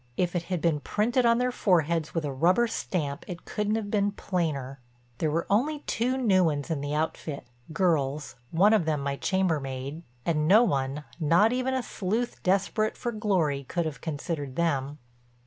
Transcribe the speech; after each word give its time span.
If 0.17 0.35
it 0.35 0.41
had 0.49 0.61
been 0.61 0.79
printed 0.79 1.27
on 1.27 1.37
their 1.37 1.51
foreheads 1.51 2.15
with 2.15 2.25
a 2.25 2.33
rubber 2.33 2.65
stamp 2.65 3.23
it 3.27 3.45
couldn't 3.45 3.75
have 3.75 3.91
been 3.91 4.11
plainer. 4.11 4.79
There 5.19 5.29
were 5.29 5.45
only 5.47 5.81
two 5.81 6.17
new 6.17 6.43
ones 6.45 6.71
in 6.71 6.81
the 6.81 6.95
outfit—girls, 6.95 8.33
one 8.49 8.73
of 8.73 8.85
them 8.85 9.01
my 9.01 9.15
chambermaid—and 9.17 10.47
no 10.47 10.63
one, 10.63 11.03
not 11.19 11.53
even 11.53 11.75
a 11.75 11.83
sleuth 11.83 12.41
desperate 12.41 12.97
for 12.97 13.11
glory, 13.11 13.63
could 13.63 13.85
have 13.85 14.01
considered 14.01 14.55
them. 14.55 14.97